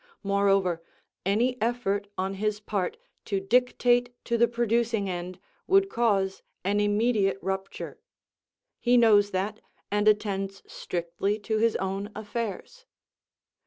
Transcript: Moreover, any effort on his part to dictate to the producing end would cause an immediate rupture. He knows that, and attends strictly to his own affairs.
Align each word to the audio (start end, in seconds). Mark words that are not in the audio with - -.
Moreover, 0.23 0.81
any 1.27 1.61
effort 1.61 2.07
on 2.17 2.33
his 2.33 2.59
part 2.59 2.97
to 3.25 3.39
dictate 3.39 4.11
to 4.25 4.35
the 4.35 4.47
producing 4.47 5.07
end 5.07 5.37
would 5.67 5.91
cause 5.91 6.41
an 6.63 6.79
immediate 6.79 7.37
rupture. 7.39 7.99
He 8.79 8.97
knows 8.97 9.29
that, 9.29 9.59
and 9.91 10.07
attends 10.07 10.63
strictly 10.65 11.37
to 11.41 11.59
his 11.59 11.75
own 11.75 12.09
affairs. 12.15 12.87